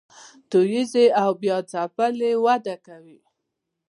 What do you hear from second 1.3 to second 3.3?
بیا ځپلې وده کوي